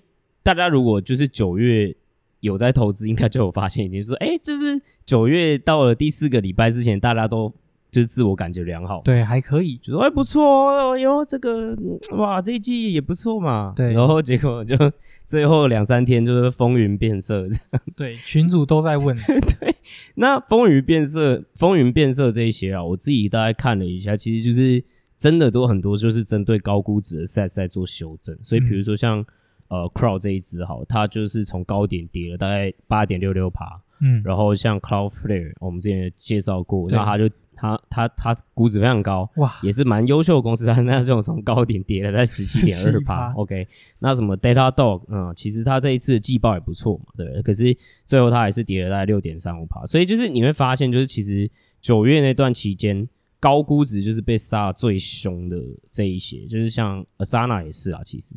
[0.45, 1.95] 大家如果就是九月
[2.45, 7.53] 有在投资，应该就有发现已经说，哎，就是九月到了第四个礼拜之前，大家都。
[7.95, 11.79] 就是自我感觉良好，对，还可以，就说哎不错哦哟，这个
[12.19, 14.77] 哇这一季也不错嘛，对，然后结果就
[15.25, 19.17] 最后两三天就是风云变色这样， 对，群主都在问，
[19.61, 19.77] 对，
[20.17, 24.83] 那风云变色，风云变色这一些啊，我自己大概看了一下，其实就是
[25.17, 29.27] 真的都很多，就是针对高估值的 SaaS 在做修正，所以比如说像、嗯、
[29.69, 33.81] 呃 Crowd 这一支好，它就是从高点跌了大概八点六六趴。
[34.01, 43.67] 嗯，然后像 Cloudflare，我们之前也介绍过，那它就它它它估值非常高，哇，也是蛮优秀的公司，但那这种从高点跌了在十七点二趴，OK，
[44.01, 47.75] 那什么 Datadog，嗯，其实它这一次的季报也不错嘛，对，可是
[48.05, 51.49] 最后它还是跌了大概六点三五趴，所以就是你会发现，就是其实
[51.81, 55.57] 九月那段期间高估值就是被杀最凶的
[55.91, 58.35] 这一些，就是像 Asana 也是啊，其实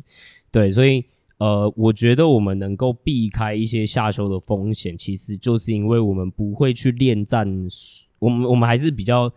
[0.52, 1.04] 对，所以。
[1.38, 7.46] 呃，我觉得我们能够避开一些下修的风险，其实就是因为我们不会去恋战，
[8.18, 9.32] 我们我们还是比较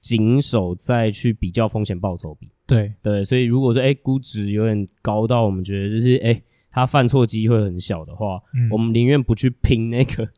[0.00, 2.50] 谨守在去比较风险报酬比。
[2.66, 10.28] 对对，所以如果说哎估值有点高到我们觉得就是哎他犯错机会很小的话，嗯、我们宁愿不去拼那个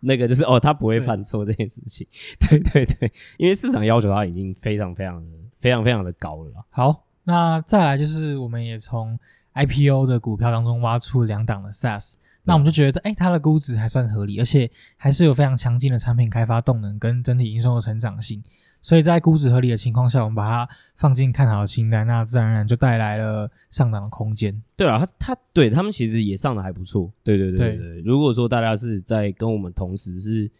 [0.00, 2.06] 那个就是哦他不会犯错这件事情。
[2.40, 6.66] 对对对，因为市场要求他已经非常非常的非常非常的高了。
[6.68, 9.18] 好，那再来就是我们也从。
[9.54, 18.42] IPO 的股票当中挖出两档的 SaaS，那我们就觉得，哎、欸，它的估值还算合理，而且还是有非常强劲的产品开发动能跟整体营收的成长性，
[18.80, 24.62] 所以在估值合理的情况下，我们把它放进看好的清单，那自然而然就带来了上涨的空间。
[24.74, 27.12] 对啊，它它对他们其实也上的还不错。
[27.22, 30.50] 对对对对，对，对，如果说大家是在跟我们同时是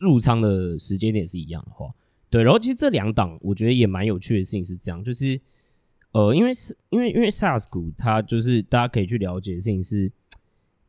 [0.00, 1.86] 入仓的时间点是一样的话，
[2.28, 5.40] 对，然后其实这两档我觉得也蛮有趣的事情是这样，就是。
[6.16, 10.10] 呃，因为是，因为因为 SaaS 股它就是大家可以去了解的事情是，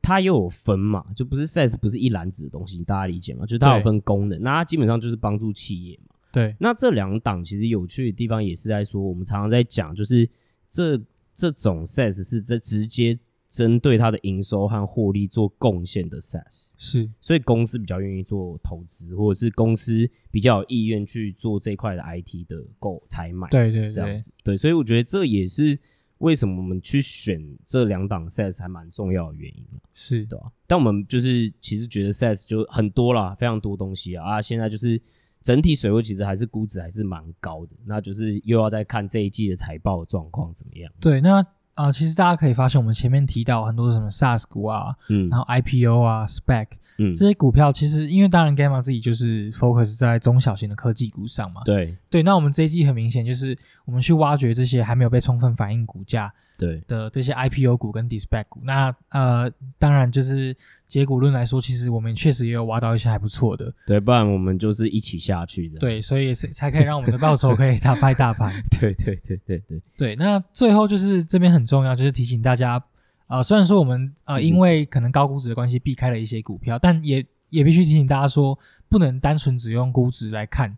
[0.01, 3.45] 它又有分嘛，就不是 SaaS 不是一篮子的东西，大家理解吗？
[3.45, 6.15] 就是它有分功能，那它基本上就是帮助企业嘛。
[6.31, 10.29] 对，那这两档其实有趣的地方也是在说，我们常常在讲，就是
[10.69, 10.97] 这
[11.33, 13.19] 这种 SaaS 是在直接。
[13.57, 25.75] 针对它的营收和获利做贡献的 SaaS 是，所以公司比较愿意做投资，或者是公司比较有意愿去做这一块的 IT 的购采买，对对对，这样子，对，所以我觉得这也是
[26.19, 30.23] 为什么我们去选这两档 SaaS 还蛮重要的原因，是。
[30.27, 35.01] 的，但我们就是其实觉得 SaaS 就很多啦，非常多东西啊，啊，现在就是
[35.41, 41.43] 整体水位其实还是估值还是蛮高的，那就是又要再看这一季的财报状况怎么样，对，那。
[41.77, 56.33] 啊、呃，其实大家可以发现，我们前面提到很多什么 SaaS 股啊，嗯，然后 IPO 啊，SPAC，嗯，这些股票其实，因为当然 Gamma 自己就是 focus 在中小型的科技股上嘛，对，对，那我们这一季很明显就是我们去挖掘这些还没有被充分反映股价。
[56.57, 63.71] 对的这些 IPO 股跟 DSPAC 股，那呃，当然就是结果论来说，其实我们确实也有挖到一些还不错的。
[63.85, 65.77] 对，不然我们就是一起下去的。
[65.77, 68.51] 对，所以才可以让我们的报酬可以打败大盘。
[68.81, 70.15] 对对对对对对。
[70.15, 72.83] 那最后就是这边很重要，就是提醒大家，
[73.27, 78.57] 呃，虽然说我们呃因为可能高估值的关系避开了一些股票，但也也必须提醒大家说，
[78.89, 80.75] 不能单纯只用估值来看。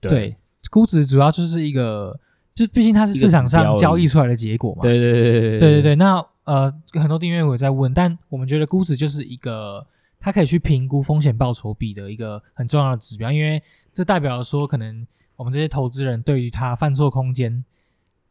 [0.00, 0.36] 对，对
[0.70, 2.18] 估值主要就是一个。
[2.54, 5.82] 就毕竟它是市场上交易出来的结果嘛，对对对对对对。
[5.82, 5.96] 对。
[5.96, 9.84] 那呃，很多订阅友在问，但我们觉得估值就是一个，
[10.20, 13.60] 它可以去评估风险报酬比的一个很重要的指标，因为
[13.92, 17.64] 这代表说可能我们这些投资人对于它犯错空间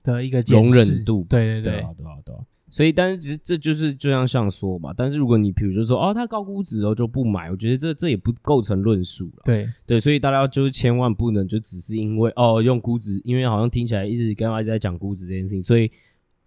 [0.04, 2.36] 的一个容忍度，对对对，对对对。
[2.74, 9.44] 所以，但是其实这就是就像像说嘛，但是如果你比如说说哦，它高估值哦就不买，我觉得这这也不构成论述了。
[9.46, 15.92] 对对，所以大家就是千万不能就只是因为哦用估值，因为好像听起来一直刚刚一直在讲估值这件事情，所以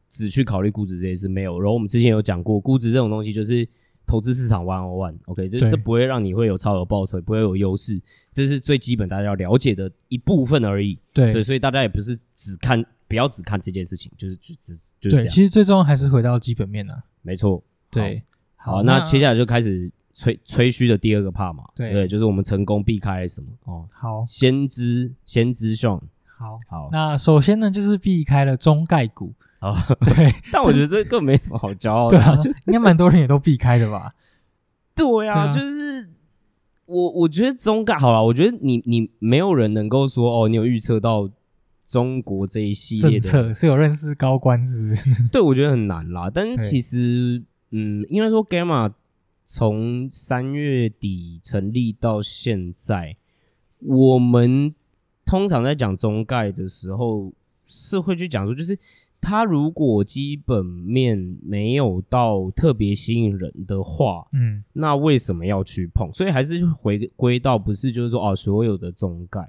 [0.08, 1.60] 只去考虑估值这件事没有。
[1.60, 3.64] 然后我们之前有讲过，估值这种东西就是
[4.04, 10.98] 投资市场 one on one，OK，这这不会让你会有超额报酬，不会有优势，这是最基本大家要了解的一部分而已。
[11.12, 12.84] 对对，所以大家也不是只看。
[13.08, 15.22] 不要只看这件事情，就是就只就是这样。
[15.22, 17.02] 对，其实最终还是回到基本面呢、啊。
[17.22, 18.22] 没错，对。
[18.56, 21.62] 好，好那，那接下来就开始吹吹嘘的第二个 part 嘛。
[21.74, 23.86] 对，对，就是我们成功避开什么哦。
[23.92, 26.00] 好，先知先知 Sean。
[26.24, 26.88] 好好。
[26.90, 29.32] 那首先呢，就是避开了中概股。
[29.60, 30.34] 哦，对。
[30.50, 32.18] 但我觉得这个没什么好骄傲的。
[32.18, 34.14] 对啊，应该蛮多人也都避开的吧？
[34.94, 36.08] 对呀、啊，就是
[36.86, 41.30] 我我觉得中概好了，我觉得你你没有人能够说哦，你有预测到。
[41.86, 45.28] 中国这一系列的策是有认识高官是不是？
[45.30, 46.28] 对，我觉得很难啦。
[46.28, 48.92] 但是其实，嗯，应该说，Gamma
[49.44, 53.16] 从三月底成立到现在，
[53.78, 54.74] 我们
[55.24, 57.32] 通常在讲中概的时候，
[57.66, 58.76] 是会去讲说，就是
[59.20, 66.12] 它如果基本面没有到特别吸引人的话，嗯，那为什么要去碰？
[66.12, 69.48] 所以还是回归到不是就是说哦，所有的中概。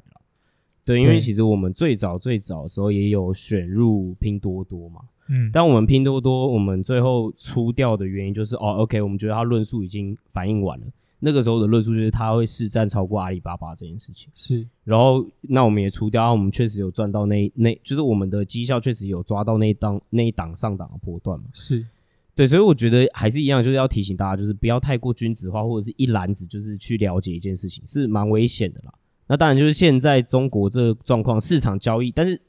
[0.87, 5.01] 对，因为其实我们最早最早的时候也有选入拼多多嘛。
[5.27, 10.85] 嗯，但我们拼多多，我们最后出掉的原因就是，哦，OK，我们觉得它论述已经反映完了。
[11.19, 14.29] 那个时候的论述就是它会市占超过阿里巴巴这件事情。
[14.33, 21.47] 是，然后那我们也出掉，我们确实有赚到那那，就是我们的绩效确实有抓到那一档那一档上档的波段嘛。
[21.51, 21.85] 是，
[22.33, 28.93] 对，所以我觉得还是一样，就是要提醒大家，就是不要太过君子化，或者是一篮子就是去了解一件事情，是蛮危险的啦。
[29.27, 32.41] 那当然就是现在中国这个状况，市场交易，但是。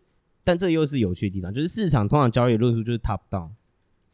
[0.45, 3.51] 但这又是有趣的地方，就是市场通常交易论述就是 top down，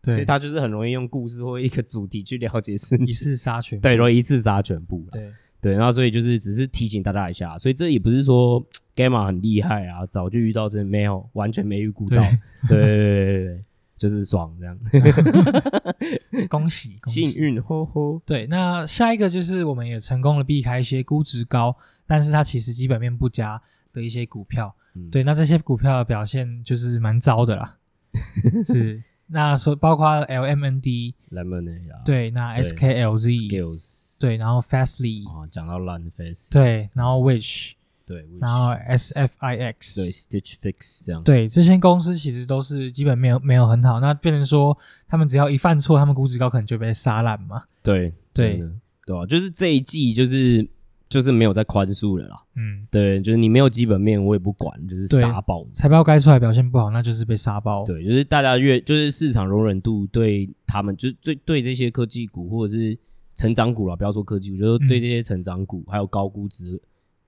[0.03, 8.61] 对，所以它就是很容易用故事或一个主题去了解事情，一次杀全部，对，容易一次杀全部，对对，然后所以就是只是提醒大家一下，所以这也不是说
[8.97, 12.21] Gamma 很厉害啊，早就遇到这没有，完全没预估到，
[12.69, 13.65] 对对对对对，
[13.97, 14.79] 就是爽这样，
[16.49, 17.31] 恭喜， 恭喜。
[17.31, 21.77] 幸运，吼吼，对，那下一个就是我们也成功的避开一些估值高，
[22.07, 23.61] 但是它其实基本面不佳
[23.93, 24.75] 的一些股票。
[24.97, 27.77] 嗯、对，那这些股票的表现就是蛮糟的啦。
[28.65, 37.73] 是，那说包括 LMND、Lemonade，对，那 SKLZ，Skills，对，然后 Fastly，啊，讲到烂 Fast，对，然后 Which，
[38.07, 44.77] 对，然后 SFIX，对，Stitch Fix 这样，对，这些公司其实都是基本没有没有很好，那变成说
[45.09, 47.63] 他们只要一犯错，他们估值高可能就被杀烂嘛。
[47.83, 48.63] 对，对，
[49.07, 49.25] 对啊？
[49.27, 50.69] 就是这一季就是。
[51.07, 55.65] 就是没有再宽恕了啦，嗯，对，就是你没有基本面，我也不管，就是杀爆。
[55.73, 57.85] 财报该出来表现不好，那就是被杀爆。
[57.85, 62.99] 对，就是大家越就是市场容忍度对他们，就是对对这些科技股或者是
[63.37, 66.81] 成长股啦，不要说科技股，就是对这些成长股还有高估值，嗯、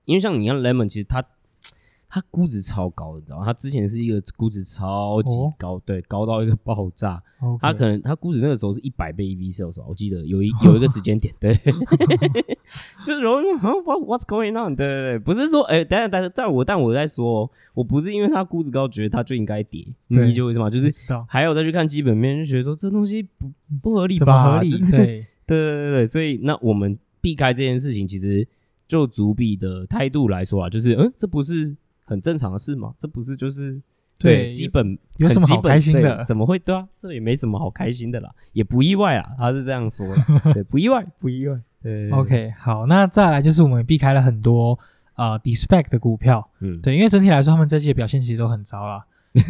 [0.07, 1.23] 因为像你看 Lemon，其实它。
[2.09, 3.45] 它估值超高的，你知道吗？
[3.45, 7.21] 它之前是一个估值超级高，哦、对，高到一个爆炸。
[7.59, 11.53] 它 Okay 可能它估值那个时候是一百倍 EV sales，我记得有一有一个时间点，对，
[13.05, 14.73] 就是容易 What What's going on？
[14.73, 20.69] 对对对，不是说哎、欸，等下等下，但我但我在说，我不是因为它估值高，觉得它就应该跌，你理解为什么？
[20.69, 20.89] 就是
[21.27, 24.45] 还有再去看基本面，就觉得说这东西不不合理吧？
[24.45, 24.69] 不合理？
[24.69, 28.47] 就是、 对对对对，所以那我们避开这件事情，其实
[28.87, 31.75] 就主笔的态度来说啊，就是嗯，这不是。
[32.09, 33.73] 很正常的事吗，这不是就是
[34.17, 36.23] 对，对基本有什么好开心的？
[36.23, 36.87] 怎么会对啊？
[36.97, 39.31] 这也没什么好开心的啦，也不意外啊。
[39.37, 40.23] 他是这样说的，
[40.55, 41.59] 对，不意外，不意外。
[41.83, 44.79] 对，OK，好，那再来就是我们避开了很多
[45.17, 49.05] 呃 de-SPAC 的股票，嗯，对，因为整体来说，他们这季的表现其实都很糟啦。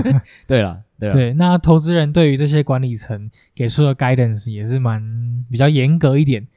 [0.48, 6.48] 对了，对，对，那投资人对于这些管理层给出的 guidance 也是蛮比较严格一点。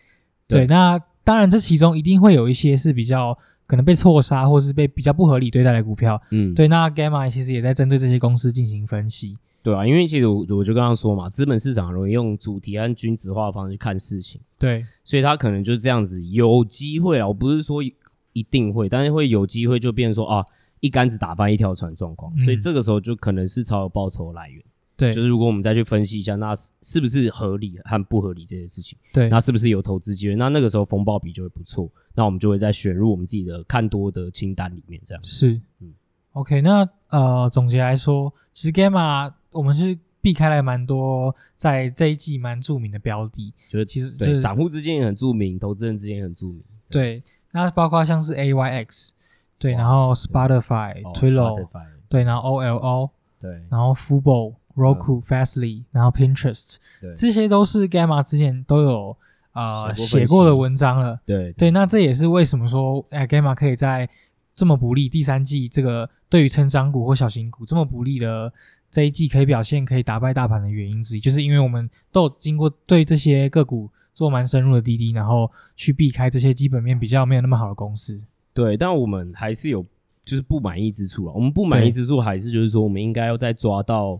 [0.47, 3.37] 对，对，那当然这其中一定会有一些是比较。
[3.67, 6.67] 可能被错杀，或是被比较不合理对待的股票，嗯，对。
[6.67, 20.45] 那 Gamma 其实也在针对这些公司进行分析，对啊，因为其实我我就刚刚说嘛，资本市场容易用主题和均值化的方式去看事情，对，所以他可能就是这样子，有机会啊，我不是说一定会，但是会有机会就变成说啊，
[20.81, 24.61] 一竿子打翻一条船状况，嗯，所以这个时候就可能是超额报酬的来源。
[25.01, 28.95] 对，就是如果我们再去分析一下，那是不是合理和不合理这些事情？
[29.11, 30.35] 对，那是不是有投资机会？
[30.35, 35.23] 那那个时候风暴比就会不错，那我们就会再选入我们自己的看多的清单里面，这样。
[35.23, 35.91] 是，嗯
[36.33, 46.63] ，OK，那呃，总结来说，其实 Gamma 我们是避开了蛮多在这一季蛮著名的标的，就是其实对散户之间也很著名，投资人之间也很著名。
[46.91, 49.09] 对，那包括像是 AYX，
[49.57, 51.67] 对，然后 Spotify、Twilio，
[52.07, 53.09] 对，然后 OLO，
[53.39, 54.53] 对，然后 Fubo。
[54.81, 59.15] Roku、嗯、Fastly，然后 Pinterest，对这些都是 Gamma 之前都有
[59.53, 61.19] 呃写过，的文章了。
[61.25, 64.09] 对对，对，那这也是为什么说哎 Gamma 可以在
[64.55, 68.51] 这么不利第三季这个对于成长股或小型股这么不利的
[68.89, 78.19] 这一季可以表现可以打败大盘的原因之一，就是因为我们都有经过对这些个股做蛮深入的滴滴，然后去避开这些基本面比较没有那么好的公司。
[78.53, 79.85] 对，但我们还是有
[80.25, 81.33] 就是不满意之处了。
[81.33, 84.19] 我们不满意之处还是就是说我们应该要再抓到。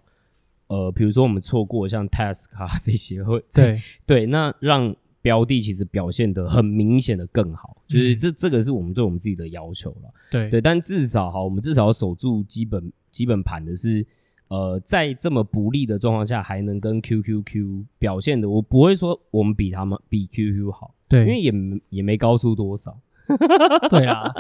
[0.72, 10.10] 呃，比如说我们错过像 Task 啊这些，会对对，那让标的其实表现的很明显的更好，就是这、嗯、这个是我们对我们自己的要求了。
[10.32, 14.06] 对对，但至少哈，我们至少要守住基本基本盘的是，
[14.48, 21.52] 呃，在这么不利的状况下，还能跟 QQQ 表现的，我不会说我们比他们比 QQ 好，对，因为也
[21.90, 22.98] 也没高出多少。
[23.90, 24.34] 对啊，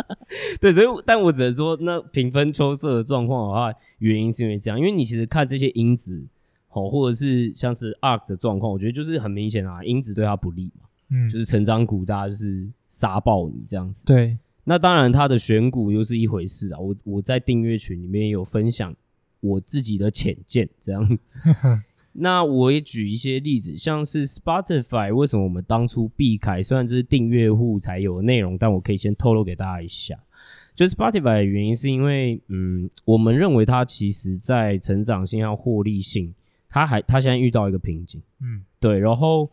[0.60, 6.26] 对，所以但我只能说，那平分秋色的状况的话，原因是因为这样，因为你其实看这些因子，
[6.70, 18.96] 哦，或者是像是 ARK 的状况，我觉得就是很明显啊，因子对他不利嘛，嗯，就是成长股大家就是杀爆你这样子，对，那当然他的选股又是一回事啊，我我在订阅群里面有分享
[19.40, 21.40] 我自己的浅见这样子。
[22.14, 26.62] 那我也举一些例子，像是 Spotify，为什么我们当初避开？
[26.62, 30.18] 虽然这是订阅户才有的内容，但我可以先透露给大家一下，
[30.76, 36.34] 就是 Spotify 的原因是因为，嗯，我们认为它其实在成长性和获利性，
[36.68, 39.50] 它还它现在遇到一个瓶颈，嗯，对，然后。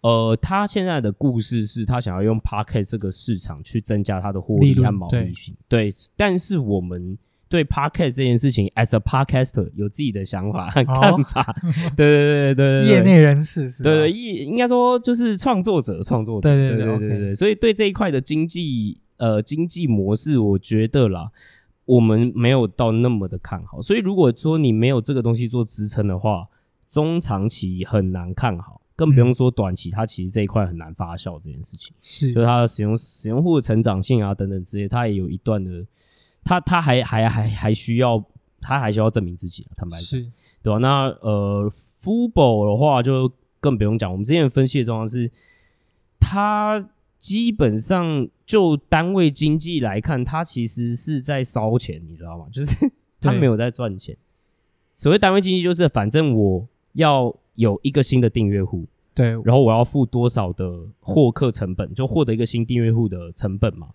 [0.00, 5.96] 呃，他现在的故事是他想要用 Podcast 这个市场去增加它的获利和毛利性，对，对。
[6.16, 7.18] 但是我们
[7.48, 13.90] 对 Podcast 这件事情，as a Podcaster 有自己的想法和看法， 哦、对对对对对，业内人士是吧？
[13.90, 17.34] 对对，业应该说就是创作者，创作者，对对对对对对。
[17.34, 21.30] 所以对这一块的经济呃经济模式，我觉得啦，
[21.84, 23.80] 我们没有到那么的看好。
[23.80, 26.46] 所以如果说你没有这个东西做支撑的话，
[26.86, 28.82] 中长期很难看好。
[28.96, 35.86] 更不用说短期，它其实这一块很难发酵这件事情，是，就是它的使用使用户的成长性啊等等之类，它也有一段的，
[36.48, 38.24] 它它还还还还需要，
[38.60, 40.26] 他还需要证明自己啊，坦白讲，是
[40.62, 40.78] 对吧、啊？
[40.78, 43.30] 那呃，Fubo 的话就
[43.60, 45.30] 更不用讲，我们之前分析的状况是，
[46.18, 46.88] 他
[47.18, 52.46] 基本上就单位经济来看，他其实是在烧钱，你知道吗？
[52.50, 52.74] 就是
[53.20, 54.16] 他没有在赚钱。
[54.94, 57.36] 所谓单位经济，就是反正我要。
[57.58, 63.88] 有一个新的订阅户，对，然后我要付多少的获客成本，就获得一个新订阅户的成本嘛？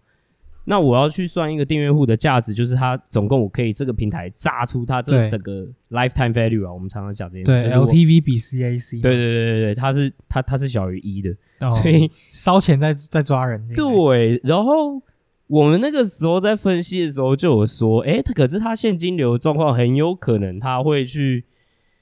[0.65, 13.67] 那我要去算一个订阅户的价值，就是它总共我可以这个平台榨出它这整个 lifetime value 啊，我们常常讲这些，对，LTV 比 CAC，对对对对对，它是它它是小于一的，哦、所以烧钱在在抓人。
[13.75, 15.01] 对，然后
[15.47, 21.45] 我们那个时候在分析的时候就有说，哎，可是它现金流状况很有可能它会去。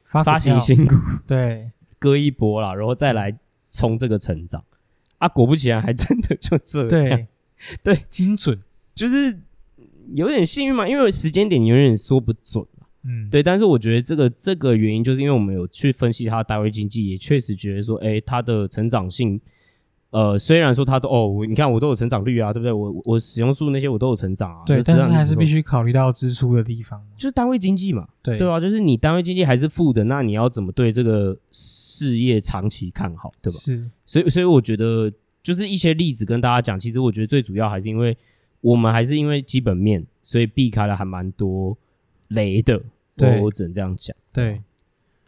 [0.03, 0.93] 发行新股，
[1.25, 3.33] 对，割一波啦，然后再来
[3.71, 4.61] 冲这个成长
[5.19, 5.29] 啊！
[5.29, 7.27] 果不其然，还真的就这样，对，
[7.83, 8.59] 对，精准，
[8.93, 9.39] 就是
[10.13, 13.41] 有点幸运嘛，因为时间点你永远说不准嘛，嗯，对。
[13.41, 19.39] 但是我觉得这个这个原因，就是因为我们有去分析它的单位经济，也确实觉得说，哎，它的成长性。
[20.09, 22.73] 呃，虽然说它都哦，你看我都有成长率啊，对不对？
[22.73, 24.61] 我我使用数那些我都有成长啊。
[24.65, 28.05] 对，但是还是必须考虑到支出的地方，就是单位经济嘛。
[28.21, 33.57] 对，对啊，就是你单位经济还是负的，那你要怎么对这个事业长期看好，对吧？
[33.57, 35.09] 是，所以所以我觉得
[35.43, 38.17] 就是一些例子跟大家讲，其实我觉得最主要还是因为
[38.61, 41.77] 我们还是因为基本面，所以避开了还蛮多
[42.29, 42.81] 雷的。
[43.15, 44.15] 对，我只能这样讲。
[44.33, 44.61] 对。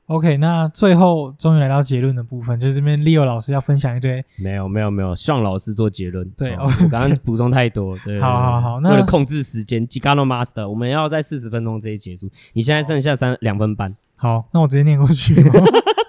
[0.07, 4.23] OK，那最后终于来到结论的部分，就是这边 Leo 老师要分享一堆。
[4.35, 6.29] 没有没有没有，向老师做结论。
[6.31, 7.97] 对，哦、我刚刚补充太多。
[7.99, 12.29] 对， 好好好，那为了控制时间，Gigano Master，我们要在四十分钟这一结束。
[12.51, 13.95] 你现在剩下三两分半。
[14.17, 15.35] 好，那我直接念过去。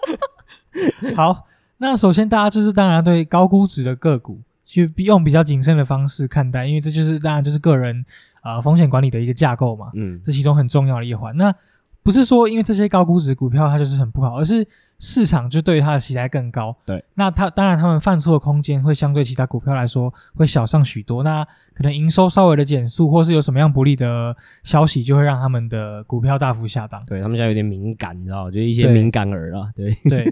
[1.14, 1.46] 好，
[1.84, 8.02] 那首先大家就是当然对高估值的个股，去用比较谨慎的方式看待，因为这就是当然就是个人
[8.40, 9.90] 啊、呃、风险管理的一个架构嘛。
[9.94, 11.36] 嗯，这其中很重要的一环。
[11.36, 11.54] 那
[12.02, 14.66] 不是说因为这些高估值股票它就是很不好，而是
[14.98, 16.74] 市场就对于它的期待更高。
[16.86, 21.22] 对，那它当然他们犯错的空间会相对其他股票来说会小上许多。
[21.22, 27.02] 那可能营收稍微的减速，或是有什么样不利的消息，就会让他们的股票大幅下档。
[27.06, 29.70] 对，他们现在有点敏感，你知道，就一些敏感儿啊。
[29.76, 30.24] 对对，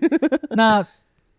[0.57, 0.83] 那。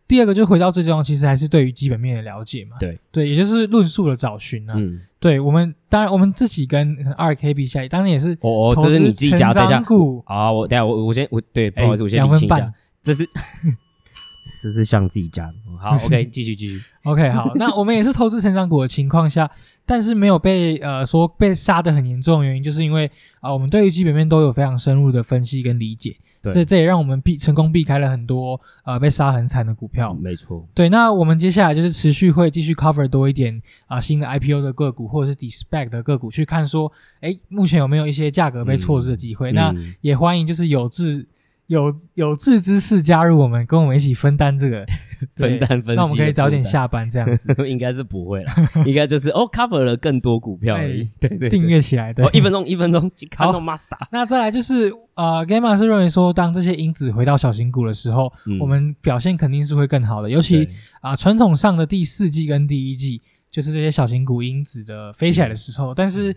[0.07, 2.75] 第二个就回到最重要，其实还是对于基本面的了解嘛。
[2.79, 4.73] 对对，也就是论述的找寻啊。
[4.77, 10.51] 嗯，对我们当然我们自己跟二 K 比起来，当然也是哦哦，这是你自己加的股啊。
[10.51, 13.25] 我等下我我先我对，不好意思，我先两分半，这是
[14.61, 15.53] 这是像自己加的。
[15.79, 16.81] 好，OK，继续继续。
[17.03, 19.49] OK，好，那我们也是投资成长股的情况下，
[19.85, 23.05] 但是没有被呃说被杀的很严重的原因，就是因为
[23.41, 26.15] 啊、呃，我们对于基本面都有非常深入的分析跟理解。
[26.43, 30.13] 对，这这也让我们避成功避开了很多呃被杀很惨的股票。
[30.13, 30.67] 嗯、没错。
[30.73, 33.55] 对，那我们接下来就是持续会继续 cover 多一点
[33.87, 36.91] 啊、呃、新的 IPO 的个股或者是 de-SPAC 的个股，去看说，
[37.21, 39.53] 哎，目前有没有一些价格被错失的机会？
[39.53, 41.25] 嗯、那、嗯、也欢迎就是有志
[41.67, 44.85] 有有志之士加入我们，跟我们一起分担这个
[45.35, 45.95] 分担分析。
[45.95, 48.51] 那我们可以早点下班这样子， 应该是不会了，
[48.85, 51.09] 应该就是哦 cover 了更多股票而已。
[51.19, 52.25] 对对，订阅起来对。
[52.25, 53.09] 哦，一分钟一分钟。
[53.35, 53.97] 好，Master。
[54.11, 60.29] 那再来就是呃，Gamma 是认为说，当这些因子回到小型股的时候，嗯、我们表现肯定是会更好的。
[60.29, 60.65] 尤其
[61.01, 66.35] 啊、呃，传统上的第四季跟第一季，就是这些小型股因子的飞起来的时候，嗯、但是。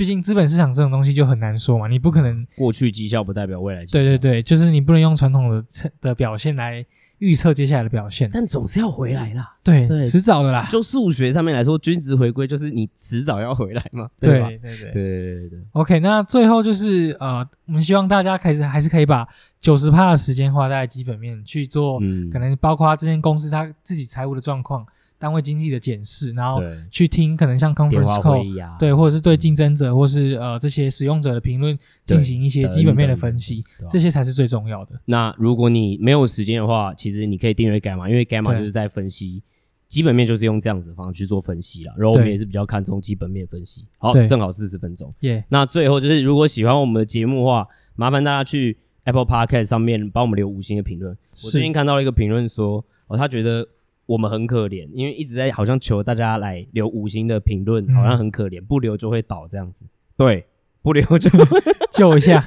[0.00, 3.98] 毕竟资本市场这种东西就很难说嘛，你不可能过去绩效不代表未来绩效。
[3.98, 5.62] 对对对，就是你不能用传统的
[6.00, 6.82] 的表现来
[7.18, 8.30] 预测接下来的表现。
[8.32, 10.66] 但总是要回来啦，对，对迟早的啦。
[10.70, 14.48] 就数学上面来说，均值回归就是你迟早要回来嘛，对吧？
[14.48, 15.58] 对对对对对对对。
[15.72, 19.28] OK，那最后就是呃，我们希望大家开始还是可以把
[19.60, 24.86] 九十趴的时间花在基本面去做，嗯，可能包括这间公司它自己财务的状况。
[25.20, 26.60] 单位经济的检视，然后
[26.90, 34.98] 去听可能像 conference call，、啊、对，或者是对竞争者、嗯、或是呃这些使用者的评论进行一些基本面的分析，这些才是最重要的。
[35.04, 39.42] 那如果你没有时间的话，其实你可以订阅 Gamma，因为 Gamma 就是在分析
[39.86, 43.84] 基本面就是用这样子的方式去做分析啦，然后我们也是比较看重基本面分析。
[43.98, 45.06] 好，正好四十分钟。
[45.20, 51.14] 耶，那最后就是如果喜欢我们的节目的话，麻烦大家去 Apple Podcast 上面帮我们留五星的评论。
[51.44, 53.66] 我最近看到一个评论说，哦，他觉得
[54.10, 59.86] 我们很可怜，因为一直在好像求大家来留五星的评论，好像很可怜，不留就会倒这样子。
[60.16, 60.44] 对。
[60.82, 61.28] 不留就
[61.92, 62.42] 救一下，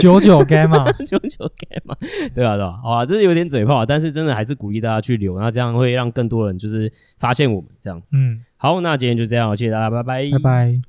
[0.00, 1.94] 九九 gamma，， 九九 gamma，，
[2.34, 8.16] 对啊，对啊，好啊，这是有点嘴炮，但是真的还是鼓励大家去留，那这样会让更多人就是发现我们这样子。
[8.16, 10.88] 嗯，好，那今天就这样，谢谢大家，拜拜，拜拜。